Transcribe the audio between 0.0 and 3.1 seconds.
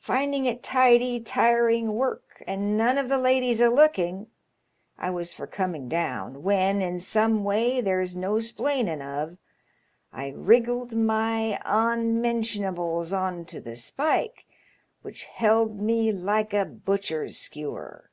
Finding it tidy tiring work, and none of